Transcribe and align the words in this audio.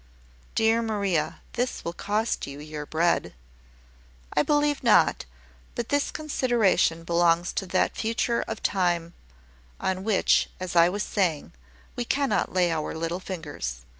"Dear 0.55 0.81
Maria, 0.81 1.41
this 1.53 1.85
will 1.85 1.93
cost 1.93 2.47
you 2.47 2.59
your 2.59 2.87
bread." 2.87 3.35
"I 4.35 4.41
believe 4.41 4.81
not; 4.83 5.25
but 5.75 5.89
this 5.89 6.09
consideration 6.09 7.03
belongs 7.03 7.53
to 7.53 7.67
that 7.67 7.95
future 7.95 8.41
of 8.47 8.63
time 8.63 9.13
on 9.79 10.03
which, 10.03 10.49
as 10.59 10.75
I 10.75 10.89
was 10.89 11.03
saying, 11.03 11.53
we 11.95 12.03
cannot 12.03 12.51
lay 12.51 12.71
our 12.71 12.95
little 12.95 13.19
fingers. 13.19 13.81